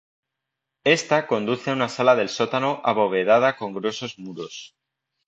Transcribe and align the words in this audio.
Ésta 0.97 1.19
conduce 1.31 1.69
a 1.69 1.75
una 1.79 1.87
sala 1.95 2.15
del 2.19 2.29
sótano 2.37 2.71
abovedada 2.93 3.55
con 3.55 3.71
gruesas 3.71 4.17
muros. 4.17 4.57